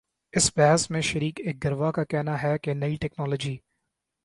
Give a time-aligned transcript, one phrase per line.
[0.33, 3.57] اس بحث میں شریک ایک گروہ کا کہنا ہے کہ نئی ٹیکنالوجی